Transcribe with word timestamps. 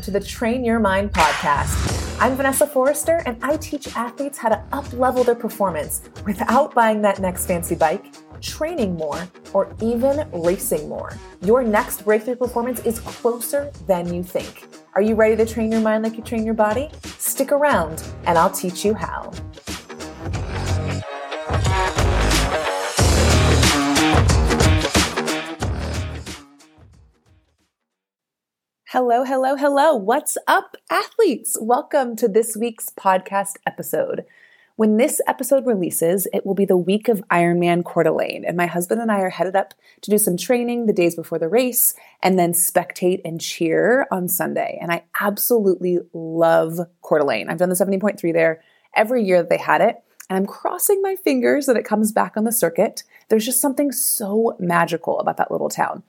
Welcome 0.00 0.14
to 0.14 0.18
the 0.18 0.26
Train 0.26 0.64
Your 0.64 0.78
Mind 0.78 1.12
podcast. 1.12 2.18
I'm 2.22 2.34
Vanessa 2.34 2.66
Forrester, 2.66 3.22
and 3.26 3.36
I 3.44 3.58
teach 3.58 3.94
athletes 3.94 4.38
how 4.38 4.48
to 4.48 4.64
up 4.72 4.90
level 4.94 5.24
their 5.24 5.34
performance 5.34 6.00
without 6.24 6.74
buying 6.74 7.02
that 7.02 7.18
next 7.18 7.44
fancy 7.44 7.74
bike, 7.74 8.14
training 8.40 8.94
more, 8.94 9.28
or 9.52 9.76
even 9.82 10.26
racing 10.32 10.88
more. 10.88 11.12
Your 11.42 11.62
next 11.62 12.06
breakthrough 12.06 12.36
performance 12.36 12.80
is 12.86 12.98
closer 13.00 13.70
than 13.86 14.10
you 14.10 14.22
think. 14.22 14.68
Are 14.94 15.02
you 15.02 15.16
ready 15.16 15.36
to 15.36 15.44
train 15.44 15.70
your 15.70 15.82
mind 15.82 16.02
like 16.02 16.16
you 16.16 16.24
train 16.24 16.46
your 16.46 16.54
body? 16.54 16.88
Stick 17.18 17.52
around, 17.52 18.02
and 18.24 18.38
I'll 18.38 18.48
teach 18.48 18.86
you 18.86 18.94
how. 18.94 19.30
Hello, 28.92 29.22
hello, 29.22 29.54
hello. 29.54 29.94
What's 29.94 30.36
up, 30.48 30.76
athletes? 30.90 31.56
Welcome 31.60 32.16
to 32.16 32.26
this 32.26 32.56
week's 32.56 32.90
podcast 32.90 33.52
episode. 33.64 34.24
When 34.74 34.96
this 34.96 35.20
episode 35.28 35.64
releases, 35.64 36.26
it 36.32 36.44
will 36.44 36.56
be 36.56 36.64
the 36.64 36.76
week 36.76 37.06
of 37.06 37.22
Ironman 37.30 37.84
Coeur 37.84 38.02
d'Alene, 38.02 38.44
and 38.44 38.56
my 38.56 38.66
husband 38.66 39.00
and 39.00 39.12
I 39.12 39.20
are 39.20 39.30
headed 39.30 39.54
up 39.54 39.74
to 40.00 40.10
do 40.10 40.18
some 40.18 40.36
training 40.36 40.86
the 40.86 40.92
days 40.92 41.14
before 41.14 41.38
the 41.38 41.46
race 41.46 41.94
and 42.20 42.36
then 42.36 42.52
spectate 42.52 43.20
and 43.24 43.40
cheer 43.40 44.08
on 44.10 44.26
Sunday. 44.26 44.76
And 44.82 44.90
I 44.90 45.04
absolutely 45.20 46.00
love 46.12 46.80
Coeur 47.00 47.20
d'Alene. 47.20 47.48
I've 47.48 47.58
done 47.58 47.68
the 47.68 47.76
70.3 47.76 48.32
there 48.32 48.60
every 48.96 49.22
year 49.22 49.36
that 49.36 49.50
they 49.50 49.58
had 49.58 49.82
it, 49.82 50.02
and 50.28 50.36
I'm 50.36 50.46
crossing 50.46 51.00
my 51.00 51.14
fingers 51.14 51.66
that 51.66 51.76
it 51.76 51.84
comes 51.84 52.10
back 52.10 52.36
on 52.36 52.42
the 52.42 52.50
circuit. 52.50 53.04
There's 53.28 53.46
just 53.46 53.60
something 53.60 53.92
so 53.92 54.56
magical 54.58 55.20
about 55.20 55.36
that 55.36 55.52
little 55.52 55.68
town. 55.68 56.02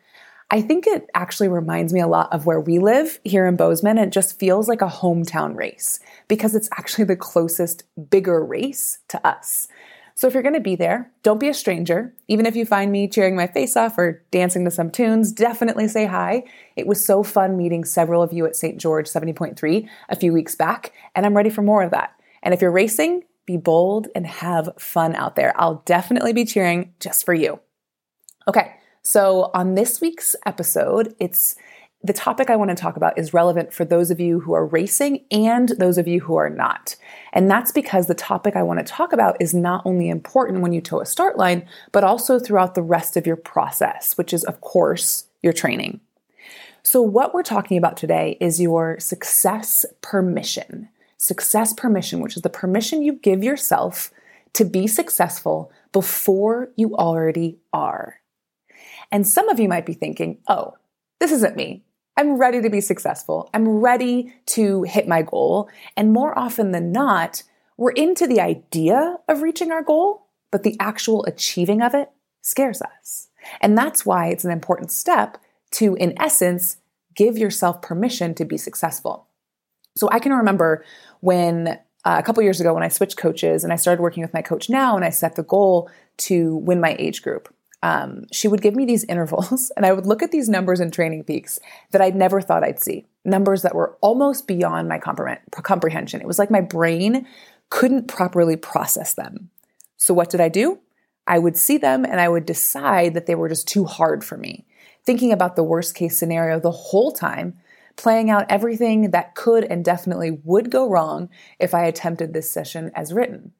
I 0.54 0.62
think 0.62 0.86
it 0.86 1.10
actually 1.16 1.48
reminds 1.48 1.94
me 1.94 2.02
a 2.02 2.08
lot 2.08 2.32
of 2.34 2.46
where 2.46 2.60
we 2.60 2.78
live 2.78 3.22
here 3.24 3.48
in 3.48 3.56
Bozeman. 3.56 3.98
It 3.98 4.12
just 4.12 4.38
feels 4.38 4.68
like 4.68 4.82
a 4.82 4.88
hometown 4.88 5.56
race 5.56 6.02
because 6.28 6.56
it's 6.56 6.68
actually 6.78 7.06
the 7.06 7.16
closest 7.16 7.84
bigger 8.10 8.44
race 8.44 9.00
to 9.08 9.26
us. 9.26 9.70
So 10.14 10.28
if 10.28 10.34
you're 10.34 10.44
going 10.44 10.56
to 10.56 10.60
be 10.60 10.76
there, 10.76 11.10
don't 11.24 11.40
be 11.40 11.48
a 11.48 11.54
stranger. 11.54 12.14
Even 12.28 12.46
if 12.46 12.58
you 12.58 12.66
find 12.66 12.92
me 12.92 13.08
cheering 13.08 13.34
my 13.34 13.48
face 13.48 13.78
off 13.78 13.98
or 13.98 14.24
dancing 14.30 14.66
to 14.66 14.72
some 14.72 14.92
tunes, 14.92 15.32
definitely 15.32 15.88
say 15.88 16.06
hi. 16.06 16.44
It 16.76 16.86
was 16.86 17.04
so 17.04 17.24
fun 17.24 17.56
meeting 17.56 17.86
several 17.86 18.22
of 18.22 18.34
you 18.34 18.46
at 18.46 18.58
St. 18.58 18.78
George 18.78 19.08
70.3 19.08 19.88
a 20.10 20.16
few 20.18 20.34
weeks 20.34 20.54
back, 20.54 20.92
and 21.16 21.26
I'm 21.26 21.36
ready 21.36 21.50
for 21.50 21.62
more 21.62 21.82
of 21.82 21.92
that. 21.92 22.14
And 22.44 22.54
if 22.54 22.62
you're 22.62 22.72
racing, 22.72 23.24
be 23.46 23.56
bold 23.56 24.10
and 24.14 24.28
have 24.28 24.70
fun 24.78 25.16
out 25.16 25.38
there. 25.38 25.54
I'll 25.56 25.82
definitely 25.86 26.34
be 26.34 26.44
cheering 26.44 26.94
just 27.00 27.26
for 27.26 27.34
you. 27.34 27.62
Okay. 28.50 28.76
So, 29.04 29.50
on 29.54 29.74
this 29.74 30.00
week's 30.00 30.36
episode, 30.46 31.16
it's 31.20 31.56
the 32.04 32.14
topic 32.14 32.50
I 32.50 32.56
want 32.56 32.70
to 32.70 32.76
talk 32.76 32.98
about 32.98 33.18
is 33.18 33.34
relevant 33.34 33.74
for 33.74 33.86
those 33.86 34.12
of 34.12 34.20
you 34.20 34.40
who 34.40 34.54
are 34.54 34.66
racing 34.66 35.26
and 35.32 35.70
those 35.70 35.98
of 35.98 36.08
you 36.08 36.20
who 36.22 36.36
are 36.36 36.50
not. 36.50 36.96
And 37.34 37.50
that's 37.50 37.72
because 37.72 38.08
the 38.08 38.16
topic 38.16 38.56
I 38.56 38.64
want 38.64 38.80
to 38.80 38.86
talk 38.86 39.14
about 39.14 39.38
is 39.40 39.54
not 39.54 39.84
only 39.86 40.10
important 40.10 40.62
when 40.62 40.74
you 40.74 40.82
toe 40.82 41.02
a 41.02 41.06
start 41.06 41.38
line, 41.38 41.68
but 41.92 42.04
also 42.04 42.40
throughout 42.40 42.74
the 42.76 42.82
rest 42.82 43.18
of 43.18 43.28
your 43.28 43.36
process, 43.36 44.18
which 44.18 44.34
is, 44.34 44.44
of 44.44 44.62
course, 44.62 45.26
your 45.42 45.54
training. 45.54 46.00
So, 46.84 47.02
what 47.02 47.34
we're 47.34 47.44
talking 47.44 47.78
about 47.78 47.98
today 47.98 48.38
is 48.40 48.62
your 48.62 49.00
success 49.00 49.86
permission. 50.02 50.90
Success 51.18 51.74
permission, 51.74 52.20
which 52.20 52.36
is 52.36 52.42
the 52.42 52.50
permission 52.50 53.04
you 53.04 53.14
give 53.14 53.44
yourself 53.44 54.12
to 54.54 54.66
be 54.66 54.86
successful 54.86 55.72
before 55.92 56.70
you 56.76 56.96
already 56.96 57.60
are. 57.74 58.20
And 59.12 59.28
some 59.28 59.50
of 59.50 59.59
you 59.59 59.67
might 59.67 59.86
be 59.86 59.94
thinking, 59.94 60.39
oh, 60.48 60.76
this 61.20 61.32
isn't 61.32 61.55
me. 61.55 61.83
I'm 62.17 62.38
ready 62.38 62.61
to 62.61 62.70
be 62.70 62.82
successful. 62.82 63.49
I'm 63.54 63.67
ready 63.67 64.33
to 64.48 64.83
hit 64.83 65.08
my 65.08 65.22
goal. 65.22 65.70
And 65.95 66.14
more 66.14 66.38
often 66.38 66.72
than 66.72 66.92
not, 66.92 67.44
we're 67.77 67.92
into 67.92 68.27
the 68.27 68.42
idea 68.42 69.17
of 69.27 69.42
reaching 69.42 69.72
our 69.72 69.82
goal, 69.82 70.27
but 70.52 70.64
the 70.64 70.76
actual 70.80 71.26
achieving 71.26 71.82
of 71.82 71.94
it 71.94 72.11
scares 72.42 72.82
us. 72.82 73.30
And 73.60 73.77
that's 73.77 74.05
why 74.05 74.27
it's 74.27 74.45
an 74.45 74.52
important 74.52 74.92
step 74.92 75.38
to, 75.72 75.95
in 75.95 76.20
essence, 76.22 76.78
give 77.16 77.38
yourself 77.38 77.82
permission 77.82 78.33
to 78.36 78.45
be 78.45 78.58
successful. 78.58 79.28
So 79.95 80.10
I 80.11 80.20
can 80.20 80.33
remember 80.33 80.86
when 81.22 81.80
uh, 82.04 82.17
a 82.20 82.23
couple 82.23 82.43
years 82.43 82.60
ago 82.60 82.73
when 82.73 82.83
I 82.83 82.88
switched 82.88 83.17
coaches 83.17 83.64
and 83.64 83.72
I 83.72 83.76
started 83.76 84.02
working 84.02 84.23
with 84.23 84.33
my 84.33 84.42
coach 84.42 84.70
now 84.70 84.95
and 84.95 85.05
I 85.05 85.10
set 85.10 85.36
the 85.36 85.43
goal 85.43 85.89
to 86.17 86.55
win 86.58 86.80
my 86.82 86.95
age 86.99 87.22
group 87.22 87.54
um, 87.83 88.25
she 88.31 88.47
would 88.47 88.61
give 88.61 88.75
me 88.75 88.86
these 88.86 89.03
intervals 89.05 89.71
and 89.77 89.86
I 89.86 89.93
would 89.93 90.05
look 90.05 90.21
at 90.21 90.31
these 90.31 90.49
numbers 90.49 90.80
in 90.80 90.92
Training 90.92 91.23
Peaks 91.23 91.59
that 91.92 92.02
I'd 92.02 92.15
never 92.15 92.42
thought 92.42 92.64
I'd 92.64 92.81
see. 92.81 93.05
Numbers 93.25 93.61
that 93.61 93.75
were 93.75 93.97
almost 94.02 94.47
beyond 94.47 94.87
my 94.87 94.99
comprehension. 94.99 96.21
It 96.21 96.27
was 96.27 96.39
like 96.39 96.52
my 96.52 96.61
brain 96.61 97.27
couldn't 97.69 98.08
properly 98.08 98.55
process 98.55 99.14
them. 99.14 99.49
So, 99.97 100.14
what 100.14 100.30
did 100.30 100.42
I 100.42 100.49
do? 100.49 100.80
I 101.27 101.37
would 101.37 101.55
see 101.58 101.77
them 101.77 102.03
and 102.03 102.19
I 102.19 102.27
would 102.27 102.45
decide 102.45 103.14
that 103.14 103.27
they 103.27 103.36
were 103.36 103.47
just 103.47 103.67
too 103.67 103.86
hard 103.86 104.23
for 104.23 104.37
me, 104.37 104.65
thinking 105.05 105.31
about 105.31 105.55
the 105.55 105.63
worst 105.63 105.93
case 105.93 106.17
scenario 106.17 106.59
the 106.59 106.71
whole 106.71 107.11
time, 107.11 107.59
playing 107.95 108.31
out 108.31 108.48
everything 108.49 109.11
that 109.11 109.36
could 109.36 109.63
and 109.65 109.86
definitely 109.86 110.31
would 110.43 110.71
go 110.71 110.89
wrong 110.89 111.30
if 111.59 111.75
I 111.75 111.86
attempted 111.86 112.33
this 112.33 112.52
session 112.52 112.92
as 112.95 113.13
written. 113.13 113.53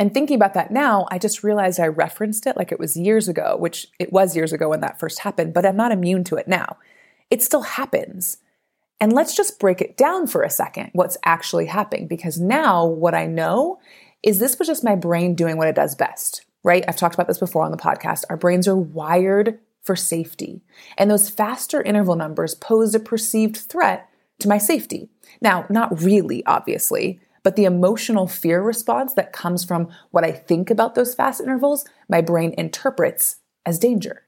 And 0.00 0.14
thinking 0.14 0.34
about 0.34 0.54
that 0.54 0.70
now, 0.70 1.06
I 1.10 1.18
just 1.18 1.44
realized 1.44 1.78
I 1.78 1.86
referenced 1.88 2.46
it 2.46 2.56
like 2.56 2.72
it 2.72 2.80
was 2.80 2.96
years 2.96 3.28
ago, 3.28 3.54
which 3.58 3.86
it 3.98 4.10
was 4.10 4.34
years 4.34 4.50
ago 4.50 4.70
when 4.70 4.80
that 4.80 4.98
first 4.98 5.18
happened, 5.18 5.52
but 5.52 5.66
I'm 5.66 5.76
not 5.76 5.92
immune 5.92 6.24
to 6.24 6.36
it 6.36 6.48
now. 6.48 6.78
It 7.30 7.42
still 7.42 7.60
happens. 7.60 8.38
And 8.98 9.12
let's 9.12 9.36
just 9.36 9.60
break 9.60 9.82
it 9.82 9.98
down 9.98 10.26
for 10.26 10.42
a 10.42 10.48
second, 10.48 10.88
what's 10.94 11.18
actually 11.22 11.66
happening, 11.66 12.06
because 12.06 12.40
now 12.40 12.86
what 12.86 13.14
I 13.14 13.26
know 13.26 13.78
is 14.22 14.38
this 14.38 14.58
was 14.58 14.68
just 14.68 14.82
my 14.82 14.94
brain 14.96 15.34
doing 15.34 15.58
what 15.58 15.68
it 15.68 15.74
does 15.74 15.94
best, 15.94 16.46
right? 16.64 16.82
I've 16.88 16.96
talked 16.96 17.14
about 17.14 17.28
this 17.28 17.38
before 17.38 17.64
on 17.64 17.70
the 17.70 17.76
podcast. 17.76 18.24
Our 18.30 18.38
brains 18.38 18.66
are 18.66 18.76
wired 18.76 19.58
for 19.82 19.96
safety, 19.96 20.62
and 20.96 21.10
those 21.10 21.28
faster 21.28 21.82
interval 21.82 22.16
numbers 22.16 22.54
posed 22.54 22.94
a 22.94 23.00
perceived 23.00 23.56
threat 23.58 24.08
to 24.38 24.48
my 24.48 24.56
safety. 24.56 25.10
Now, 25.42 25.66
not 25.68 26.02
really, 26.02 26.42
obviously, 26.46 27.20
but 27.42 27.56
the 27.56 27.64
emotional 27.64 28.26
fear 28.26 28.62
response 28.62 29.14
that 29.14 29.32
comes 29.32 29.64
from 29.64 29.88
what 30.10 30.24
I 30.24 30.32
think 30.32 30.70
about 30.70 30.94
those 30.94 31.14
fast 31.14 31.40
intervals, 31.40 31.84
my 32.08 32.20
brain 32.20 32.54
interprets 32.56 33.36
as 33.64 33.78
danger. 33.78 34.22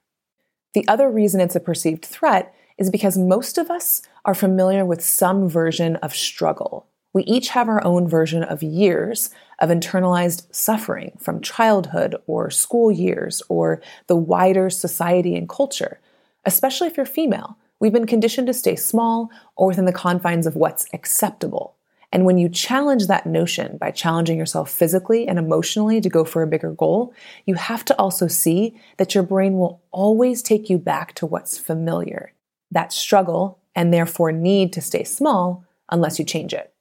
The 0.75 0.87
other 0.89 1.11
reason 1.11 1.41
it's 1.41 1.56
a 1.56 1.61
perceived 1.61 2.05
threat 2.05 2.55
is 2.78 2.91
because 2.91 3.19
most 3.19 3.59
of 3.59 3.71
us 3.71 4.03
are 4.25 4.34
familiar 4.34 4.84
with 4.84 5.05
some 5.05 5.49
version 5.49 5.97
of 5.97 6.15
struggle. 6.15 6.87
We 7.12 7.25
each 7.25 7.51
have 7.51 7.69
our 7.69 7.84
own 7.84 8.09
version 8.09 8.43
of 8.43 8.62
years 8.62 9.31
of 9.59 9.69
internalized 9.69 10.47
suffering 10.55 11.12
from 11.19 11.43
childhood 11.43 12.17
or 12.27 12.51
school 12.51 12.91
years 12.91 13.43
or 13.49 13.83
the 14.06 14.17
wider 14.17 14.71
society 14.71 15.37
and 15.37 15.49
culture, 15.49 16.01
especially 16.47 16.89
if 16.89 16.97
you're 16.97 17.05
female. 17.05 17.59
We've 17.78 17.93
been 17.93 18.06
conditioned 18.06 18.47
to 18.47 18.55
stay 18.55 18.77
small 18.77 19.31
or 19.56 19.67
within 19.67 19.84
the 19.84 19.93
confines 19.93 20.47
of 20.47 20.56
what's 20.56 20.87
acceptable. 20.95 21.77
And 22.12 22.27
when 22.27 22.37
you 22.37 22.50
challenge 22.50 23.06
that 23.06 23.25
notion 23.25 23.78
by 23.78 23.91
challenging 23.91 24.37
yourself 24.37 24.71
physically 24.71 25.27
and 25.27 25.39
emotionally 25.39 26.00
to 26.03 26.11
go 26.11 26.25
for 26.25 26.43
a 26.43 26.47
bigger 26.47 26.73
goal, 26.73 27.15
you 27.47 27.55
have 27.55 27.84
to 27.87 27.99
also 27.99 28.28
see 28.28 28.78
that 28.99 29.15
your 29.15 29.25
brain 29.25 29.59
will 29.59 29.83
always 29.91 30.43
take 30.43 30.69
you 30.69 30.78
back 30.78 31.15
to 31.15 31.27
what's 31.27 31.59
familiar. 31.59 32.33
That 32.71 32.93
struggle 32.93 33.59
and 33.75 33.93
therefore 33.93 34.31
need 34.31 34.75
to 34.75 34.83
stay 34.83 35.05
small 35.05 35.65
unless 35.91 36.19
you 36.19 36.25
change 36.25 36.53
it. 36.53 36.72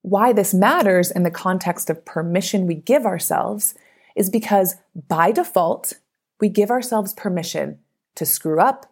Why 0.00 0.32
this 0.32 0.54
matters 0.54 1.10
in 1.10 1.22
the 1.22 1.30
context 1.30 1.90
of 1.90 2.06
permission 2.06 2.66
we 2.66 2.76
give 2.76 3.04
ourselves 3.04 3.74
is 4.16 4.30
because 4.30 4.76
by 5.08 5.32
default, 5.32 5.92
we 6.40 6.48
give 6.48 6.70
ourselves 6.70 7.12
permission 7.12 7.78
to 8.14 8.24
screw 8.24 8.60
up, 8.60 8.90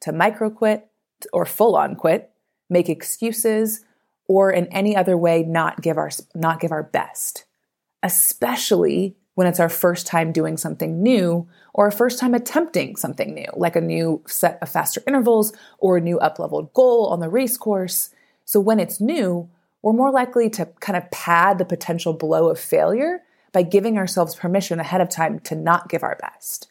to 0.00 0.12
micro 0.12 0.50
quit, 0.50 0.88
or 1.32 1.46
full 1.46 1.76
on 1.76 1.94
quit, 1.94 2.30
make 2.68 2.88
excuses, 2.88 3.84
or 4.28 4.50
in 4.50 4.66
any 4.66 4.96
other 4.96 5.16
way 5.16 5.42
not 5.42 5.82
give 5.82 5.98
our 5.98 6.10
not 6.34 6.60
give 6.60 6.72
our 6.72 6.82
best 6.82 7.44
especially 8.02 9.16
when 9.36 9.46
it's 9.46 9.60
our 9.60 9.68
first 9.68 10.06
time 10.06 10.32
doing 10.32 10.56
something 10.56 11.02
new 11.02 11.46
or 11.74 11.84
our 11.84 11.90
first 11.90 12.18
time 12.18 12.34
attempting 12.34 12.96
something 12.96 13.34
new 13.34 13.48
like 13.54 13.76
a 13.76 13.80
new 13.80 14.22
set 14.26 14.58
of 14.62 14.68
faster 14.68 15.02
intervals 15.06 15.52
or 15.78 15.96
a 15.96 16.00
new 16.00 16.18
up-leveled 16.18 16.72
goal 16.72 17.06
on 17.06 17.20
the 17.20 17.28
race 17.28 17.56
course. 17.56 18.10
So 18.44 18.60
when 18.60 18.80
it's 18.80 19.00
new 19.00 19.48
we're 19.82 19.92
more 19.92 20.10
likely 20.10 20.50
to 20.50 20.66
kind 20.80 20.96
of 20.96 21.10
pad 21.10 21.58
the 21.58 21.64
potential 21.64 22.12
blow 22.12 22.48
of 22.48 22.58
failure 22.58 23.22
by 23.52 23.62
giving 23.62 23.98
ourselves 23.98 24.34
permission 24.34 24.80
ahead 24.80 25.00
of 25.00 25.08
time 25.08 25.38
to 25.40 25.54
not 25.54 25.88
give 25.88 26.02
our 26.02 26.16
best. 26.16 26.68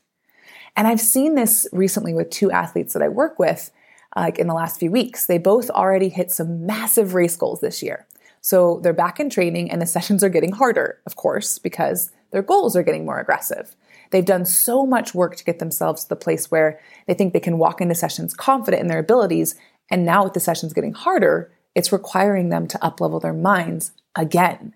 And 0.76 0.88
i've 0.88 1.00
seen 1.00 1.36
this 1.36 1.68
recently 1.72 2.14
with 2.14 2.30
two 2.30 2.52
athletes 2.52 2.94
that 2.94 3.04
i 3.04 3.10
work 3.10 3.40
with 3.40 3.72
like 4.16 4.40
in 4.40 4.48
the 4.48 4.54
last 4.54 4.80
few 4.80 4.92
weeks. 4.92 5.26
They 5.26 5.38
both 5.38 5.70
already 5.70 6.10
hit 6.10 6.32
some 6.32 6.66
massive 6.66 7.14
race 7.14 7.36
goals 7.36 7.62
this 7.62 7.84
year. 7.84 8.08
So 8.42 8.80
they're 8.84 8.94
back 8.94 9.20
in 9.20 9.30
training 9.30 9.72
and 9.72 9.82
the 9.82 9.86
sessions 9.98 10.24
are 10.24 10.30
getting 10.30 10.54
harder, 10.54 11.00
of 11.06 11.16
course, 11.16 11.60
because 11.60 12.12
their 12.32 12.42
goals 12.42 12.76
are 12.76 12.84
getting 12.84 13.06
more 13.06 13.20
aggressive. 13.20 13.76
They've 14.12 14.24
done 14.24 14.46
so 14.46 14.86
much 14.86 15.16
work 15.16 15.36
to 15.36 15.44
get 15.44 15.60
themselves 15.60 16.04
to 16.04 16.10
the 16.10 16.16
place 16.16 16.52
where 16.52 16.80
they 17.08 17.14
think 17.14 17.34
they 17.34 17.40
can 17.40 17.58
walk 17.58 17.82
into 17.82 17.96
sessions 17.96 18.34
confident 18.34 18.82
in 18.82 18.88
their 18.88 19.00
abilities. 19.00 19.56
And 19.90 20.06
now 20.06 20.24
with 20.24 20.34
the 20.34 20.40
sessions 20.40 20.74
getting 20.74 20.94
harder, 20.94 21.52
it's 21.74 21.92
requiring 21.92 22.50
them 22.50 22.68
to 22.68 22.78
uplevel 22.80 23.22
their 23.22 23.34
minds 23.34 23.92
again. 24.16 24.74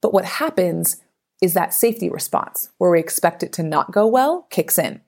But 0.00 0.12
what 0.12 0.24
happens 0.24 1.02
is 1.42 1.54
that 1.54 1.74
safety 1.74 2.08
response 2.10 2.70
where 2.78 2.90
we 2.90 3.00
expect 3.00 3.42
it 3.42 3.52
to 3.54 3.62
not 3.62 3.92
go 3.92 4.06
well 4.06 4.46
kicks 4.50 4.78
in, 4.78 5.00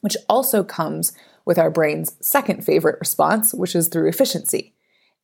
which 0.00 0.16
also 0.28 0.64
comes 0.64 1.12
with 1.44 1.58
our 1.58 1.70
brain's 1.70 2.16
second 2.20 2.64
favorite 2.64 3.00
response, 3.00 3.52
which 3.54 3.74
is 3.74 3.88
through 3.88 4.08
efficiency. 4.08 4.74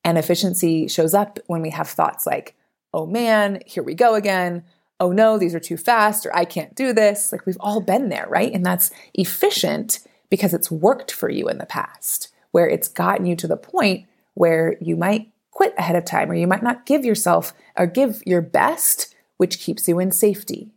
And 0.04 0.18
efficiency 0.18 0.88
shows 0.88 1.14
up 1.14 1.38
when 1.46 1.62
we 1.62 1.70
have 1.70 1.88
thoughts 1.88 2.26
like, 2.26 2.54
oh 2.94 3.06
man, 3.06 3.60
here 3.66 3.82
we 3.82 3.94
go 3.94 4.14
again. 4.14 4.64
Oh 4.98 5.12
no, 5.12 5.36
these 5.36 5.54
are 5.54 5.60
too 5.60 5.76
fast, 5.76 6.24
or 6.24 6.34
I 6.34 6.44
can't 6.44 6.74
do 6.74 6.92
this. 6.92 7.32
Like 7.32 7.44
we've 7.44 7.58
all 7.60 7.80
been 7.80 8.08
there, 8.08 8.26
right? 8.28 8.52
And 8.52 8.64
that's 8.64 8.90
efficient 9.14 10.00
because 10.30 10.54
it's 10.54 10.70
worked 10.70 11.12
for 11.12 11.28
you 11.28 11.48
in 11.48 11.58
the 11.58 11.66
past, 11.66 12.28
where 12.52 12.68
it's 12.68 12.88
gotten 12.88 13.26
you 13.26 13.36
to 13.36 13.46
the 13.46 13.56
point 13.56 14.06
where 14.34 14.76
you 14.80 14.96
might 14.96 15.30
quit 15.50 15.74
ahead 15.78 15.96
of 15.96 16.04
time, 16.04 16.30
or 16.30 16.34
you 16.34 16.46
might 16.46 16.62
not 16.62 16.86
give 16.86 17.04
yourself 17.04 17.52
or 17.76 17.86
give 17.86 18.22
your 18.26 18.42
best, 18.42 19.14
which 19.36 19.58
keeps 19.58 19.86
you 19.88 19.98
in 19.98 20.12
safety. 20.12 20.70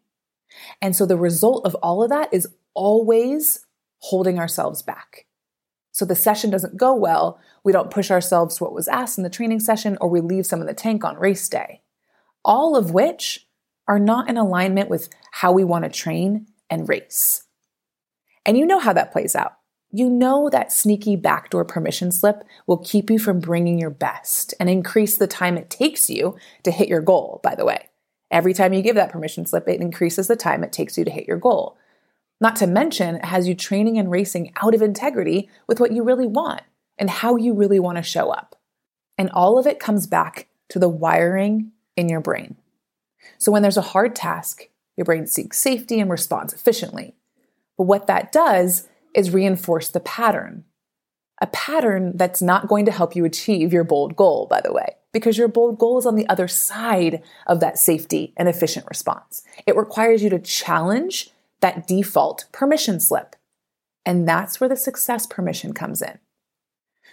And 0.81 0.95
so 0.95 1.05
the 1.05 1.17
result 1.17 1.65
of 1.65 1.75
all 1.75 2.03
of 2.03 2.09
that 2.09 2.33
is 2.33 2.47
always 2.73 3.65
holding 3.99 4.39
ourselves 4.39 4.81
back. 4.81 5.25
So 5.99 6.05
the 6.05 6.15
session 6.15 6.49
doesn't 6.49 6.77
go 6.77 6.95
well, 6.95 7.41
we 7.61 7.73
don't 7.73 7.91
push 7.91 8.09
ourselves 8.09 8.55
to 8.55 8.63
what 8.63 8.71
was 8.71 8.87
asked 8.87 9.17
in 9.17 9.25
the 9.25 9.29
training 9.29 9.59
session, 9.59 9.97
or 9.99 10.07
we 10.07 10.21
leave 10.21 10.45
some 10.45 10.61
in 10.61 10.65
the 10.65 10.73
tank 10.73 11.03
on 11.03 11.17
race 11.17 11.49
day. 11.49 11.81
All 12.45 12.77
of 12.77 12.91
which 12.91 13.45
are 13.85 13.99
not 13.99 14.29
in 14.29 14.37
alignment 14.37 14.89
with 14.89 15.09
how 15.31 15.51
we 15.51 15.65
want 15.65 15.83
to 15.83 15.89
train 15.89 16.45
and 16.69 16.87
race. 16.87 17.43
And 18.45 18.57
you 18.57 18.65
know 18.65 18.79
how 18.79 18.93
that 18.93 19.11
plays 19.11 19.35
out. 19.35 19.57
You 19.91 20.09
know 20.09 20.49
that 20.49 20.71
sneaky 20.71 21.17
backdoor 21.17 21.65
permission 21.65 22.13
slip 22.13 22.45
will 22.65 22.77
keep 22.77 23.09
you 23.09 23.19
from 23.19 23.41
bringing 23.41 23.77
your 23.77 23.89
best 23.89 24.53
and 24.57 24.69
increase 24.69 25.17
the 25.17 25.27
time 25.27 25.57
it 25.57 25.69
takes 25.69 26.09
you 26.09 26.37
to 26.63 26.71
hit 26.71 26.87
your 26.87 27.01
goal, 27.01 27.41
by 27.43 27.55
the 27.55 27.65
way. 27.65 27.89
Every 28.31 28.53
time 28.53 28.71
you 28.71 28.81
give 28.81 28.95
that 28.95 29.11
permission 29.11 29.45
slip, 29.45 29.67
it 29.67 29.81
increases 29.81 30.29
the 30.29 30.37
time 30.37 30.63
it 30.63 30.71
takes 30.71 30.97
you 30.97 31.03
to 31.03 31.11
hit 31.11 31.27
your 31.27 31.35
goal. 31.35 31.77
Not 32.41 32.55
to 32.57 32.67
mention, 32.67 33.15
it 33.15 33.25
has 33.25 33.47
you 33.47 33.55
training 33.55 33.97
and 33.97 34.09
racing 34.09 34.53
out 34.61 34.73
of 34.73 34.81
integrity 34.81 35.49
with 35.67 35.79
what 35.79 35.91
you 35.91 36.03
really 36.03 36.27
want 36.27 36.61
and 36.97 37.09
how 37.09 37.35
you 37.35 37.53
really 37.53 37.79
want 37.79 37.97
to 37.97 38.03
show 38.03 38.29
up. 38.29 38.55
And 39.17 39.29
all 39.31 39.57
of 39.57 39.67
it 39.67 39.79
comes 39.79 40.07
back 40.07 40.47
to 40.69 40.79
the 40.79 40.89
wiring 40.89 41.71
in 41.97 42.07
your 42.07 42.21
brain. 42.21 42.55
So 43.37 43.51
when 43.51 43.61
there's 43.61 43.77
a 43.77 43.81
hard 43.81 44.15
task, 44.15 44.69
your 44.95 45.05
brain 45.05 45.27
seeks 45.27 45.57
safety 45.57 45.99
and 45.99 46.09
responds 46.09 46.53
efficiently. 46.53 47.15
But 47.77 47.85
what 47.85 48.07
that 48.07 48.31
does 48.31 48.87
is 49.13 49.31
reinforce 49.31 49.89
the 49.89 49.99
pattern. 49.99 50.65
A 51.41 51.47
pattern 51.47 52.15
that's 52.15 52.41
not 52.41 52.67
going 52.67 52.85
to 52.85 52.91
help 52.91 53.15
you 53.15 53.25
achieve 53.25 53.71
your 53.71 53.85
bold 53.85 54.15
goal, 54.15 54.45
by 54.49 54.61
the 54.61 54.73
way, 54.73 54.95
because 55.13 55.37
your 55.37 55.47
bold 55.47 55.79
goal 55.79 55.97
is 55.97 56.05
on 56.05 56.15
the 56.15 56.27
other 56.27 56.47
side 56.47 57.23
of 57.47 57.61
that 57.61 57.77
safety 57.77 58.33
and 58.35 58.49
efficient 58.49 58.85
response. 58.89 59.41
It 59.65 59.77
requires 59.77 60.21
you 60.21 60.29
to 60.31 60.39
challenge 60.39 61.31
that 61.61 61.87
default 61.87 62.45
permission 62.51 62.99
slip. 62.99 63.35
And 64.05 64.27
that's 64.27 64.59
where 64.59 64.69
the 64.69 64.77
success 64.77 65.27
permission 65.27 65.73
comes 65.73 66.01
in. 66.01 66.19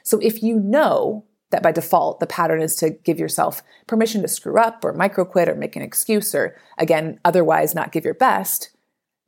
So 0.02 0.18
if 0.20 0.42
you 0.42 0.58
know 0.58 1.24
that 1.50 1.62
by 1.62 1.72
default 1.72 2.20
the 2.20 2.26
pattern 2.26 2.60
is 2.60 2.76
to 2.76 2.90
give 2.90 3.18
yourself 3.18 3.62
permission 3.86 4.22
to 4.22 4.28
screw 4.28 4.58
up 4.58 4.84
or 4.84 4.92
micro 4.92 5.24
quit 5.24 5.48
or 5.48 5.54
make 5.54 5.76
an 5.76 5.82
excuse 5.82 6.34
or 6.34 6.56
again, 6.78 7.20
otherwise 7.24 7.74
not 7.74 7.92
give 7.92 8.04
your 8.04 8.14
best, 8.14 8.70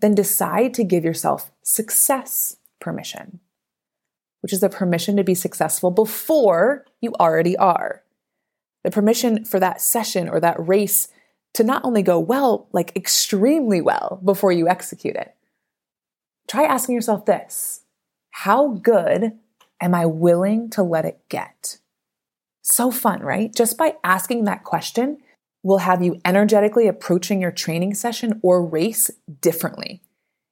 then 0.01 0.15
decide 0.15 0.75
to 0.75 0.85
give 0.85 1.05
yourself 1.05 1.51
success 1.63 2.57
permission, 2.81 3.41
which 4.41 4.53
is 4.53 4.61
the 4.61 4.69
permission 4.69 5.17
to 5.17 5.25
be 5.25 5.35
successful 5.35 5.91
before 5.91 6.85
you 7.01 7.13
already 7.19 7.57
are. 7.57 8.03
The 8.85 8.91
permission 8.91 9.45
for 9.45 9.59
that 9.59 9.81
session 9.81 10.29
or 10.29 10.39
that 10.41 10.57
race 10.59 11.09
to 11.59 11.65
not 11.65 11.85
only 11.85 12.05
go 12.05 12.21
well, 12.21 12.69
like 12.73 12.95
extremely 12.95 13.81
well 13.81 14.21
before 14.25 14.53
you 14.53 14.69
execute 14.69 15.17
it. 15.17 15.35
Try 16.47 16.63
asking 16.63 16.95
yourself 16.95 17.27
this 17.27 17.81
How 18.31 18.69
good 18.69 19.33
am 19.81 19.93
I 19.93 20.07
willing 20.07 20.71
to 20.71 20.85
let 20.85 21.05
it 21.05 21.21
get? 21.29 21.79
So 22.63 22.93
fun, 22.93 23.23
right? 23.23 23.53
Just 23.53 23.77
by 23.77 23.97
asking 24.05 24.45
that 24.45 24.63
question, 24.63 25.19
will 25.65 25.79
have 25.79 26.01
you 26.01 26.21
energetically 26.25 26.87
approaching 26.87 27.43
your 27.43 27.51
training 27.51 27.95
session 27.95 28.39
or 28.41 28.65
race 28.65 29.11
differently. 29.41 30.01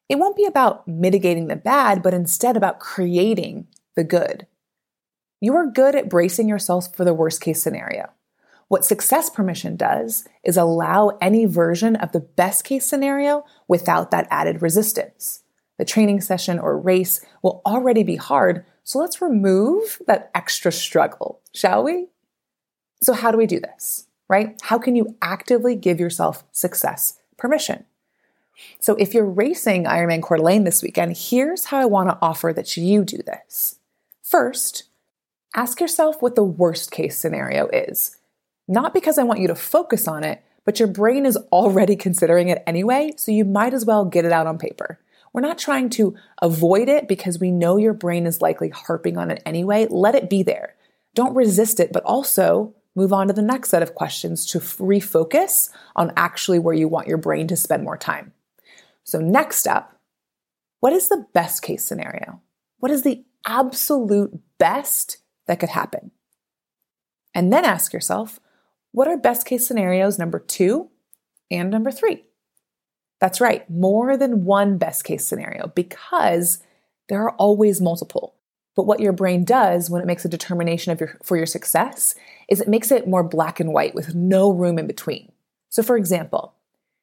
It 0.08 0.18
won't 0.18 0.36
be 0.36 0.44
about 0.44 0.88
mitigating 0.88 1.46
the 1.46 1.54
bad, 1.54 2.02
but 2.02 2.14
instead 2.14 2.56
about 2.56 2.80
creating 2.80 3.68
the 3.94 4.02
good. 4.02 4.48
You 5.40 5.54
are 5.54 5.70
good 5.70 5.94
at 5.94 6.08
bracing 6.08 6.48
yourself 6.48 6.96
for 6.96 7.04
the 7.04 7.14
worst 7.14 7.40
case 7.40 7.62
scenario. 7.62 8.10
What 8.68 8.84
success 8.84 9.30
permission 9.30 9.76
does 9.76 10.26
is 10.42 10.56
allow 10.56 11.16
any 11.20 11.44
version 11.44 11.94
of 11.96 12.12
the 12.12 12.20
best 12.20 12.64
case 12.64 12.84
scenario 12.86 13.44
without 13.68 14.10
that 14.10 14.26
added 14.30 14.60
resistance. 14.60 15.44
The 15.78 15.84
training 15.84 16.20
session 16.20 16.58
or 16.58 16.78
race 16.78 17.24
will 17.42 17.62
already 17.64 18.02
be 18.02 18.16
hard, 18.16 18.64
so 18.82 18.98
let's 18.98 19.20
remove 19.20 20.00
that 20.06 20.30
extra 20.34 20.72
struggle, 20.72 21.40
shall 21.54 21.84
we? 21.84 22.08
So, 23.02 23.12
how 23.12 23.30
do 23.30 23.38
we 23.38 23.46
do 23.46 23.60
this, 23.60 24.08
right? 24.28 24.58
How 24.62 24.78
can 24.78 24.96
you 24.96 25.16
actively 25.20 25.76
give 25.76 26.00
yourself 26.00 26.44
success 26.50 27.18
permission? 27.36 27.84
So, 28.80 28.94
if 28.94 29.12
you're 29.12 29.26
racing 29.26 29.84
Ironman 29.84 30.22
Coeur 30.22 30.38
d'Alene 30.38 30.64
this 30.64 30.82
weekend, 30.82 31.16
here's 31.16 31.66
how 31.66 31.78
I 31.78 31.84
want 31.84 32.08
to 32.08 32.18
offer 32.22 32.52
that 32.54 32.76
you 32.76 33.04
do 33.04 33.18
this. 33.18 33.78
First, 34.22 34.84
ask 35.54 35.80
yourself 35.80 36.22
what 36.22 36.34
the 36.34 36.44
worst 36.44 36.90
case 36.90 37.18
scenario 37.18 37.68
is. 37.68 38.16
Not 38.68 38.94
because 38.94 39.18
I 39.18 39.22
want 39.22 39.40
you 39.40 39.48
to 39.48 39.54
focus 39.54 40.08
on 40.08 40.24
it, 40.24 40.42
but 40.64 40.80
your 40.80 40.88
brain 40.88 41.24
is 41.24 41.36
already 41.52 41.94
considering 41.96 42.48
it 42.48 42.62
anyway, 42.66 43.12
so 43.16 43.30
you 43.30 43.44
might 43.44 43.72
as 43.72 43.84
well 43.84 44.04
get 44.04 44.24
it 44.24 44.32
out 44.32 44.46
on 44.46 44.58
paper. 44.58 44.98
We're 45.32 45.42
not 45.42 45.58
trying 45.58 45.90
to 45.90 46.16
avoid 46.40 46.88
it 46.88 47.06
because 47.06 47.38
we 47.38 47.50
know 47.50 47.76
your 47.76 47.92
brain 47.92 48.26
is 48.26 48.42
likely 48.42 48.70
harping 48.70 49.16
on 49.16 49.30
it 49.30 49.42
anyway. 49.46 49.86
Let 49.88 50.14
it 50.14 50.30
be 50.30 50.42
there. 50.42 50.74
Don't 51.14 51.34
resist 51.34 51.78
it, 51.78 51.92
but 51.92 52.02
also 52.04 52.74
move 52.94 53.12
on 53.12 53.28
to 53.28 53.32
the 53.32 53.42
next 53.42 53.70
set 53.70 53.82
of 53.82 53.94
questions 53.94 54.46
to 54.46 54.58
refocus 54.58 55.70
on 55.94 56.12
actually 56.16 56.58
where 56.58 56.74
you 56.74 56.88
want 56.88 57.06
your 57.06 57.18
brain 57.18 57.46
to 57.48 57.56
spend 57.56 57.84
more 57.84 57.98
time. 57.98 58.32
So, 59.04 59.20
next 59.20 59.68
up, 59.68 60.00
what 60.80 60.92
is 60.92 61.08
the 61.08 61.26
best 61.32 61.62
case 61.62 61.84
scenario? 61.84 62.40
What 62.78 62.90
is 62.90 63.02
the 63.02 63.24
absolute 63.46 64.40
best 64.58 65.18
that 65.46 65.60
could 65.60 65.68
happen? 65.68 66.10
And 67.34 67.52
then 67.52 67.64
ask 67.64 67.92
yourself, 67.92 68.40
what 68.96 69.08
are 69.08 69.18
best 69.18 69.44
case 69.44 69.68
scenarios 69.68 70.18
number 70.18 70.38
two 70.38 70.88
and 71.50 71.70
number 71.70 71.90
three? 71.90 72.24
That's 73.20 73.42
right, 73.42 73.68
more 73.68 74.16
than 74.16 74.46
one 74.46 74.78
best 74.78 75.04
case 75.04 75.26
scenario 75.26 75.66
because 75.74 76.62
there 77.10 77.22
are 77.22 77.32
always 77.32 77.78
multiple. 77.78 78.36
But 78.74 78.86
what 78.86 79.00
your 79.00 79.12
brain 79.12 79.44
does 79.44 79.90
when 79.90 80.00
it 80.00 80.06
makes 80.06 80.24
a 80.24 80.30
determination 80.30 80.92
of 80.92 81.00
your, 81.00 81.18
for 81.22 81.36
your 81.36 81.44
success 81.44 82.14
is 82.48 82.62
it 82.62 82.68
makes 82.68 82.90
it 82.90 83.06
more 83.06 83.22
black 83.22 83.60
and 83.60 83.70
white 83.74 83.94
with 83.94 84.14
no 84.14 84.50
room 84.50 84.78
in 84.78 84.86
between. 84.86 85.30
So, 85.68 85.82
for 85.82 85.98
example, 85.98 86.54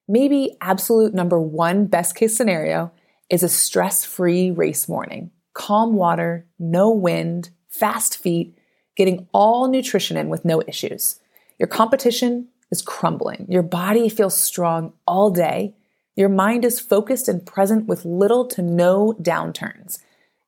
maybe 0.07 0.57
absolute 0.61 1.13
number 1.13 1.39
one 1.39 1.85
best 1.85 2.15
case 2.15 2.35
scenario 2.35 2.91
is 3.29 3.43
a 3.43 3.49
stress 3.49 4.03
free 4.03 4.49
race 4.49 4.89
morning, 4.89 5.29
calm 5.53 5.93
water, 5.93 6.47
no 6.57 6.89
wind, 6.89 7.51
fast 7.69 8.17
feet, 8.17 8.57
getting 8.95 9.27
all 9.31 9.67
nutrition 9.67 10.17
in 10.17 10.29
with 10.29 10.43
no 10.43 10.63
issues. 10.67 11.19
Your 11.63 11.69
competition 11.69 12.49
is 12.71 12.81
crumbling. 12.81 13.47
Your 13.47 13.63
body 13.63 14.09
feels 14.09 14.37
strong 14.37 14.91
all 15.07 15.31
day 15.31 15.73
your 16.15 16.29
mind 16.29 16.63
is 16.63 16.79
focused 16.79 17.27
and 17.27 17.45
present 17.45 17.87
with 17.87 18.05
little 18.05 18.45
to 18.49 18.61
no 18.61 19.15
downturns, 19.19 19.99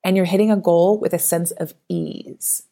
and 0.03 0.15
you're 0.15 0.25
hitting 0.25 0.51
a 0.51 0.57
goal 0.57 0.99
with 0.99 1.13
a 1.13 1.19
sense 1.19 1.51
of 1.51 1.73
ease. 1.89 2.63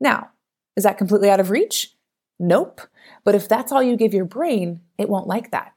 Now, 0.00 0.30
is 0.76 0.84
that 0.84 0.98
completely 0.98 1.28
out 1.28 1.40
of 1.40 1.50
reach? 1.50 1.92
Nope. 2.38 2.80
But 3.24 3.34
if 3.34 3.48
that's 3.48 3.70
all 3.70 3.82
you 3.82 3.96
give 3.96 4.14
your 4.14 4.24
brain, 4.24 4.80
it 4.96 5.08
won't 5.08 5.26
like 5.26 5.50
that. 5.50 5.74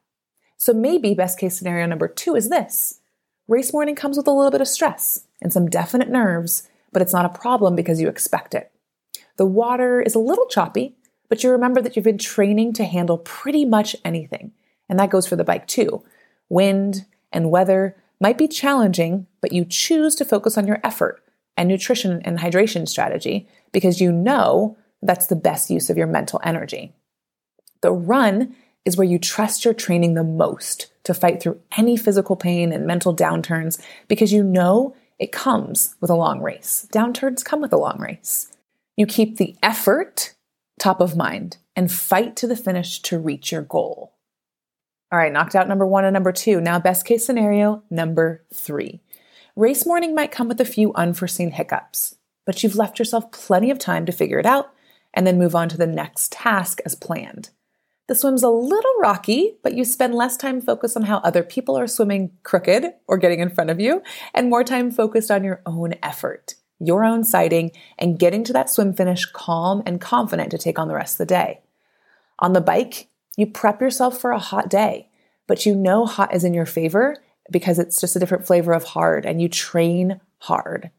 So 0.56 0.74
maybe 0.74 1.14
best 1.14 1.38
case 1.38 1.58
scenario 1.58 1.86
number 1.86 2.08
two 2.08 2.36
is 2.36 2.50
this 2.50 3.02
race 3.48 3.72
morning 3.72 3.96
comes 3.96 4.18
with 4.18 4.28
a 4.28 4.32
little 4.32 4.52
bit 4.52 4.62
of 4.62 4.68
stress 4.68 5.28
and 5.42 5.54
some 5.54 5.70
definite 5.70 6.10
nerves, 6.10 6.68
but 6.92 7.02
it's 7.02 7.14
not 7.14 7.26
a 7.26 7.38
problem 7.38 7.76
because 7.76 8.02
you 8.02 8.08
expect 8.08 8.56
it. 8.56 8.72
The 9.38 9.46
water 9.46 10.02
is 10.02 10.16
a 10.16 10.20
little 10.20 10.48
choppy, 10.48 10.96
but 11.30 11.44
you 11.44 11.52
remember 11.52 11.82
that 11.82 11.96
you've 11.96 12.06
been 12.06 12.18
training 12.18 12.74
to 12.74 12.86
handle 12.86 13.18
pretty 13.18 13.66
much 13.66 13.96
anything. 14.06 14.52
And 14.90 15.00
that 15.00 15.10
goes 15.10 15.28
for 15.28 15.36
the 15.36 15.44
bike 15.44 15.68
too 15.68 16.04
wind, 16.50 17.06
and 17.32 17.52
weather 17.52 17.96
might 18.22 18.38
be 18.38 18.48
challenging, 18.48 19.28
but 19.42 19.52
you 19.52 19.66
choose 19.66 20.16
to 20.16 20.26
focus 20.26 20.58
on 20.58 20.66
your 20.66 20.80
effort 20.84 21.22
and 21.58 21.68
nutrition 21.68 22.22
and 22.24 22.40
hydration 22.40 22.88
strategy 22.88 23.48
because 23.72 24.00
you 24.00 24.12
know 24.12 24.78
that's 25.02 25.28
the 25.28 25.36
best 25.36 25.70
use 25.70 25.90
of 25.90 25.98
your 25.98 26.08
mental 26.08 26.40
energy. 26.44 26.94
The 27.82 27.92
run 27.92 28.56
is 28.86 28.96
where 28.96 29.08
you 29.08 29.20
trust 29.20 29.66
your 29.66 29.74
training 29.74 30.14
the 30.14 30.24
most 30.24 30.88
to 31.04 31.14
fight 31.14 31.42
through 31.42 31.60
any 31.78 31.98
physical 31.98 32.36
pain 32.36 32.72
and 32.72 32.88
mental 32.88 33.16
downturns 33.16 33.82
because 34.08 34.32
you 34.32 34.44
know 34.44 34.96
it 35.20 35.32
comes 35.32 35.96
with 36.00 36.10
a 36.10 36.16
long 36.16 36.42
race. 36.42 36.88
Downturns 36.92 37.44
come 37.44 37.62
with 37.62 37.74
a 37.74 37.78
long 37.78 38.00
race. 38.00 38.52
You 38.96 39.06
keep 39.06 39.38
the 39.38 39.56
effort 39.62 40.34
top 40.80 41.02
of 41.02 41.16
mind, 41.16 41.58
and 41.76 41.92
fight 41.92 42.36
to 42.38 42.48
the 42.48 42.56
finish 42.56 43.02
to 43.04 43.20
reach 43.20 43.52
your 43.52 43.62
goal. 43.62 44.14
All 45.12 45.20
right, 45.20 45.32
knocked 45.32 45.56
out 45.56 45.68
number 45.68 45.88
one 45.88 46.06
and 46.06 46.14
number 46.14 46.32
two. 46.32 46.60
Now, 46.60 46.80
best 46.80 47.06
case 47.06 47.26
scenario, 47.26 47.84
number 47.90 48.44
three. 48.54 49.02
Race 49.56 49.86
morning 49.86 50.14
might 50.14 50.32
come 50.32 50.48
with 50.48 50.62
a 50.62 50.66
few 50.66 50.94
unforeseen 50.94 51.52
hiccups, 51.52 52.16
but 52.46 52.62
you've 52.62 52.76
left 52.76 53.00
yourself 53.00 53.32
plenty 53.32 53.72
of 53.72 53.80
time 53.80 54.06
to 54.06 54.12
figure 54.12 54.40
it 54.40 54.46
out 54.46 54.74
and 55.14 55.26
then 55.26 55.40
move 55.40 55.56
on 55.56 55.70
to 55.70 55.78
the 55.78 55.88
next 55.88 56.32
task 56.32 56.80
as 56.86 56.94
planned. 56.94 57.50
The 58.08 58.16
swim's 58.16 58.44
a 58.44 58.50
little 58.50 58.94
rocky, 59.02 59.58
but 59.64 59.74
you 59.74 59.84
spend 59.84 60.14
less 60.16 60.38
time 60.38 60.62
focused 60.62 60.96
on 60.96 61.04
how 61.04 61.18
other 61.18 61.44
people 61.44 61.78
are 61.78 61.88
swimming 61.88 62.32
crooked 62.44 62.86
or 63.08 63.18
getting 63.18 63.40
in 63.40 63.50
front 63.50 63.70
of 63.70 63.80
you, 63.80 64.02
and 64.34 64.50
more 64.50 64.64
time 64.64 64.92
focused 64.92 65.32
on 65.32 65.44
your 65.44 65.62
own 65.66 65.96
effort, 66.04 66.56
your 66.80 67.04
own 67.04 67.24
sighting, 67.24 67.72
and 67.98 68.20
getting 68.20 68.44
to 68.44 68.54
that 68.54 68.70
swim 68.70 68.94
finish 68.94 69.26
calm 69.26 69.82
and 69.86 70.02
confident 70.02 70.52
to 70.52 70.58
take 70.58 70.78
on 70.78 70.88
the 70.88 70.96
rest 70.96 71.16
of 71.16 71.18
the 71.20 71.34
day. 71.34 71.62
On 72.40 72.54
the 72.54 72.62
bike, 72.62 73.08
you 73.36 73.48
prep 73.48 73.82
yourself 73.82 74.20
for 74.20 74.32
a 74.32 74.40
hot 74.40 74.70
day, 74.70 75.10
but 75.48 75.66
you 75.66 75.76
know 75.76 76.06
hot 76.06 76.34
is 76.34 76.44
in 76.44 76.54
your 76.54 76.66
favor 76.66 77.16
because 77.52 77.80
it's 77.80 78.00
just 78.00 78.16
a 78.16 78.20
different 78.20 78.46
flavor 78.46 78.74
of 78.74 78.84
hard 78.84 79.26
and 79.26 79.42
you 79.42 79.48
train 79.48 80.20
hard. 80.40 80.92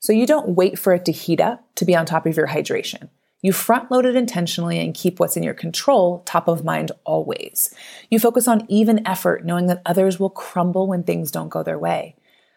So 0.00 0.12
you 0.12 0.26
don't 0.26 0.50
wait 0.50 0.78
for 0.78 0.92
it 0.92 1.04
to 1.06 1.12
heat 1.12 1.40
up 1.40 1.64
to 1.76 1.84
be 1.84 1.96
on 1.96 2.06
top 2.06 2.26
of 2.26 2.36
your 2.36 2.48
hydration. 2.48 3.08
You 3.40 3.52
front 3.52 3.90
load 3.90 4.04
it 4.04 4.16
intentionally 4.16 4.80
and 4.80 4.94
keep 4.94 5.20
what's 5.20 5.36
in 5.36 5.42
your 5.42 5.54
control 5.54 6.22
top 6.24 6.48
of 6.48 6.64
mind 6.64 6.90
always. 7.04 7.72
You 8.10 8.18
focus 8.18 8.48
on 8.48 8.66
even 8.68 9.06
effort, 9.06 9.44
knowing 9.44 9.66
that 9.66 9.82
others 9.86 10.18
will 10.18 10.30
crumble 10.30 10.88
when 10.88 11.04
things 11.04 11.30
don't 11.30 11.48
go 11.48 11.62
their 11.62 11.78
way. 11.78 12.16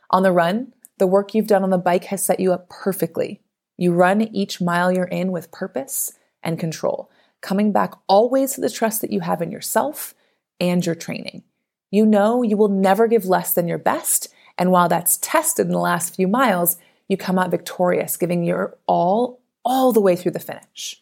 On 0.09 0.23
the 0.23 0.31
run, 0.31 0.73
the 1.01 1.07
work 1.07 1.33
you've 1.33 1.47
done 1.47 1.63
on 1.63 1.71
the 1.71 1.79
bike 1.79 2.03
has 2.05 2.23
set 2.23 2.39
you 2.39 2.53
up 2.53 2.69
perfectly. 2.69 3.41
You 3.75 3.91
run 3.91 4.21
each 4.21 4.61
mile 4.61 4.91
you're 4.91 5.05
in 5.05 5.31
with 5.31 5.51
purpose 5.51 6.13
and 6.43 6.59
control, 6.59 7.09
coming 7.41 7.71
back 7.71 7.95
always 8.05 8.53
to 8.53 8.61
the 8.61 8.69
trust 8.69 9.01
that 9.01 9.11
you 9.11 9.21
have 9.21 9.41
in 9.41 9.51
yourself 9.51 10.13
and 10.59 10.85
your 10.85 10.93
training. 10.93 11.41
You 11.89 12.05
know 12.05 12.43
you 12.43 12.55
will 12.55 12.67
never 12.67 13.07
give 13.07 13.25
less 13.25 13.51
than 13.51 13.67
your 13.67 13.79
best, 13.79 14.27
and 14.59 14.71
while 14.71 14.87
that's 14.87 15.17
tested 15.17 15.65
in 15.65 15.71
the 15.71 15.79
last 15.79 16.15
few 16.15 16.27
miles, 16.27 16.77
you 17.07 17.17
come 17.17 17.39
out 17.39 17.49
victorious, 17.49 18.15
giving 18.15 18.43
your 18.43 18.77
all 18.85 19.41
all 19.65 19.91
the 19.91 20.01
way 20.01 20.15
through 20.15 20.33
the 20.33 20.39
finish. 20.39 21.01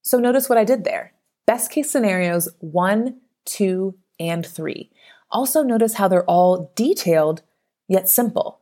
So 0.00 0.18
notice 0.18 0.48
what 0.48 0.56
I 0.56 0.64
did 0.64 0.84
there. 0.84 1.12
Best 1.46 1.70
case 1.70 1.90
scenarios 1.90 2.48
one, 2.60 3.20
two, 3.44 3.98
and 4.18 4.46
three. 4.46 4.90
Also 5.30 5.62
notice 5.62 5.92
how 5.92 6.08
they're 6.08 6.24
all 6.24 6.72
detailed 6.74 7.42
yet 7.86 8.08
simple. 8.08 8.59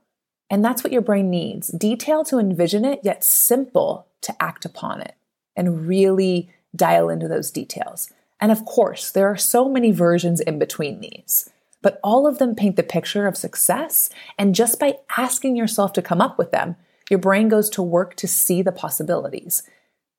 And 0.50 0.64
that's 0.64 0.83
what 0.83 0.93
your 0.93 1.02
brain 1.02 1.31
needs 1.31 1.69
detail 1.69 2.25
to 2.25 2.38
envision 2.38 2.85
it, 2.85 3.00
yet 3.02 3.23
simple 3.23 4.07
to 4.23 4.35
act 4.43 4.64
upon 4.64 5.00
it 5.00 5.14
and 5.57 5.87
really 5.87 6.50
dial 6.75 7.09
into 7.09 7.28
those 7.28 7.50
details. 7.50 8.11
And 8.40 8.52
of 8.52 8.64
course, 8.64 9.11
there 9.11 9.26
are 9.26 9.37
so 9.37 9.69
many 9.69 9.90
versions 9.90 10.40
in 10.40 10.59
between 10.59 11.00
these, 11.00 11.50
but 11.83 11.99
all 12.02 12.26
of 12.26 12.38
them 12.38 12.55
paint 12.55 12.76
the 12.76 12.83
picture 12.83 13.26
of 13.26 13.37
success. 13.37 14.11
And 14.38 14.55
just 14.55 14.78
by 14.78 14.99
asking 15.17 15.57
yourself 15.57 15.93
to 15.95 16.02
come 16.02 16.21
up 16.21 16.38
with 16.38 16.50
them, 16.50 16.76
your 17.11 17.19
brain 17.19 17.49
goes 17.49 17.69
to 17.71 17.83
work 17.83 18.14
to 18.17 18.28
see 18.28 18.62
the 18.62 18.73
possibilities. 18.73 19.62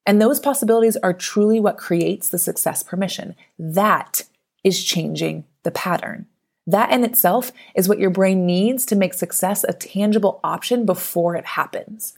And 0.05 0.21
those 0.21 0.39
possibilities 0.39 0.98
are 0.98 1.13
truly 1.13 1.59
what 1.59 1.77
creates 1.77 2.29
the 2.29 2.39
success 2.39 2.83
permission. 2.83 3.36
That 3.57 4.24
is 4.63 4.83
changing 4.83 5.45
the 5.63 5.71
pattern. 5.71 6.27
That 6.69 6.91
in 6.91 7.03
itself 7.03 7.51
is 7.73 7.89
what 7.89 7.97
your 7.97 8.11
brain 8.11 8.45
needs 8.45 8.85
to 8.85 8.95
make 8.95 9.15
success 9.15 9.63
a 9.63 9.73
tangible 9.73 10.39
option 10.43 10.85
before 10.85 11.35
it 11.35 11.45
happens. 11.45 12.13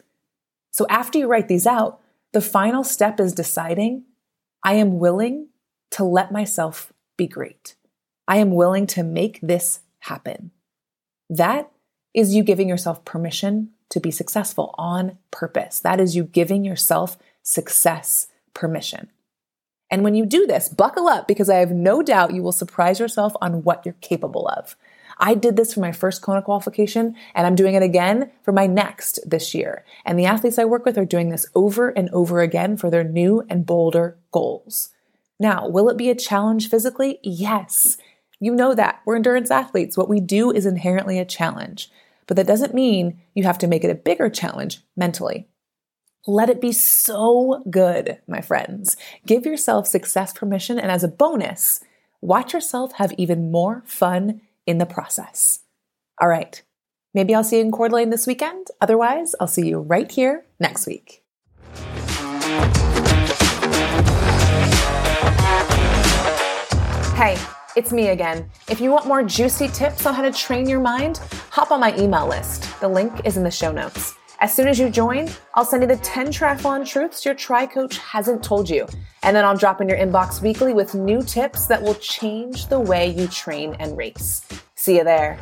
So 0.72 0.86
after 0.89 1.17
you 1.17 1.27
write 1.27 1.48
these 1.48 1.65
out, 1.65 2.01
the 2.34 2.41
final 2.41 2.84
step 2.84 3.22
is 3.22 3.31
deciding 3.31 4.03
I 4.62 4.74
am 4.74 5.00
willing 5.00 5.48
to 5.91 6.03
let 6.03 6.34
myself 6.34 6.91
be 7.17 7.27
great. 7.27 7.75
I 8.27 8.38
am 8.38 8.51
willing 8.51 8.88
to 8.88 9.03
make 9.03 9.39
this 9.41 9.79
happen. 10.00 10.51
That 11.29 11.72
is 12.13 12.36
you 12.36 12.43
giving 12.43 12.67
yourself 12.67 13.05
permission 13.05 13.70
to 13.89 14.01
be 14.01 14.12
successful 14.12 14.75
on 14.77 15.17
purpose. 15.31 15.79
That 15.79 16.01
is 16.01 16.13
you 16.13 16.25
giving 16.25 16.65
yourself 16.65 17.17
success 17.41 18.27
permission. 18.53 19.12
And 19.91 20.03
when 20.03 20.15
you 20.15 20.25
do 20.25 20.48
this, 20.48 20.69
buckle 20.69 21.07
up 21.07 21.27
because 21.27 21.50
I 21.50 21.57
have 21.57 21.71
no 21.71 22.01
doubt 22.01 22.33
you 22.33 22.41
will 22.41 22.51
surprise 22.51 23.00
yourself 23.00 23.33
on 23.41 23.63
what 23.63 23.86
you're 23.86 23.95
capable 24.01 24.48
of. 24.48 24.75
I 25.19 25.36
did 25.36 25.55
this 25.55 25.74
for 25.74 25.81
my 25.81 25.91
first 25.91 26.24
Kona 26.24 26.41
qualification 26.41 27.15
and 27.36 27.45
I'm 27.45 27.53
doing 27.55 27.75
it 27.75 27.83
again 27.83 28.31
for 28.41 28.51
my 28.51 28.65
next 28.65 29.19
this 29.29 29.53
year. 29.53 29.86
And 30.03 30.17
the 30.17 30.25
athletes 30.25 30.57
I 30.57 30.65
work 30.65 30.86
with 30.86 30.98
are 30.98 31.05
doing 31.05 31.29
this 31.29 31.45
over 31.53 31.89
and 31.89 32.10
over 32.10 32.39
again 32.39 32.77
for 32.77 32.89
their 32.89 33.03
new 33.03 33.43
and 33.50 33.65
bolder 33.65 34.17
goals. 34.31 34.89
Now, 35.39 35.67
will 35.67 35.89
it 35.89 35.98
be 35.98 36.10
a 36.10 36.15
challenge 36.15 36.69
physically? 36.69 37.19
Yes. 37.21 37.98
You 38.39 38.55
know 38.55 38.74
that. 38.74 39.01
We're 39.05 39.17
endurance 39.17 39.51
athletes. 39.51 39.98
What 39.98 40.10
we 40.10 40.19
do 40.19 40.51
is 40.51 40.65
inherently 40.65 41.19
a 41.19 41.25
challenge 41.25 41.91
but 42.31 42.38
that 42.38 42.48
doesn't 42.48 42.74
mean 42.74 43.19
you 43.33 43.43
have 43.43 43.57
to 43.57 43.67
make 43.67 43.83
it 43.83 43.91
a 43.91 43.95
bigger 43.95 44.29
challenge 44.29 44.79
mentally. 44.95 45.50
Let 46.28 46.51
it 46.51 46.62
be 46.62 46.72
so 46.72 47.63
good, 47.68 48.20
my 48.28 48.42
friends. 48.42 48.96
Give 49.25 49.44
yourself 49.44 49.88
success 49.88 50.32
permission, 50.32 50.78
and 50.78 50.92
as 50.92 51.04
a 51.04 51.08
bonus, 51.08 51.84
watch 52.22 52.54
yourself 52.54 52.94
have 52.94 53.12
even 53.13 53.50
more 53.50 53.82
fun 53.88 54.42
in 54.68 54.78
the 54.78 54.86
process. 54.86 55.62
All 56.22 56.28
right, 56.28 56.62
maybe 57.16 57.34
I'll 57.34 57.44
see 57.44 57.58
you 57.58 57.63
in 57.63 57.72
Coeur 57.72 57.90
d'Alene 57.90 58.12
this 58.12 58.28
weekend. 58.28 58.68
Otherwise, 58.80 59.34
I'll 59.40 59.48
see 59.48 59.68
you 59.68 59.80
right 59.80 60.12
here 60.12 60.46
next 60.60 60.86
week. 60.86 61.24
Hey, 67.16 67.36
it's 67.75 67.92
me 67.92 68.10
again. 68.10 68.48
If 68.70 68.80
you 68.80 68.92
want 68.92 69.08
more 69.08 69.24
juicy 69.24 69.70
tips 69.70 70.06
on 70.06 70.13
how 70.13 70.22
to 70.22 70.32
train 70.32 70.70
your 70.70 70.82
mind, 70.82 71.18
hop 71.50 71.72
on 71.72 71.80
my 71.80 71.98
email 71.98 72.28
list. 72.28 72.80
The 72.80 72.88
link 72.88 73.25
is 73.25 73.38
in 73.38 73.44
the 73.44 73.50
show 73.50 73.72
notes. 73.72 74.13
As 74.41 74.51
soon 74.51 74.67
as 74.67 74.79
you 74.79 74.89
join, 74.89 75.29
I'll 75.53 75.63
send 75.63 75.83
you 75.83 75.88
the 75.88 75.98
10 75.98 76.29
triathlon 76.29 76.83
truths 76.83 77.24
your 77.24 77.36
tri 77.36 77.67
coach 77.67 78.00
hasn't 78.00 78.43
told 78.43 78.67
you. 78.67 78.88
And 79.21 79.36
then 79.36 79.45
I'll 79.45 79.55
drop 79.55 79.81
in 79.81 79.88
your 79.88 80.00
inbox 80.00 80.41
weekly 80.41 80.74
with 80.74 80.95
new 80.95 81.21
tips 81.21 81.67
that 81.67 81.79
will 81.79 81.93
change 81.93 82.65
the 82.65 82.79
way 82.79 83.12
you 83.12 83.27
train 83.27 83.75
and 83.77 83.95
race. 83.95 84.43
See 84.74 84.98
you 84.98 85.03
there. 85.03 85.39